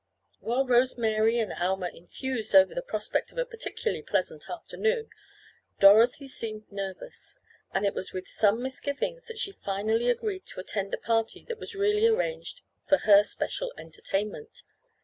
[0.39, 5.11] While Rose Mary and Alma enthused over the prospect of a particularly pleasant afternoon,
[5.79, 7.37] Dorothy seemed nervous,
[7.71, 11.59] and it was with some misgivings that she finally agreed to attend the party that
[11.59, 14.63] was really arranged for her special entertainment.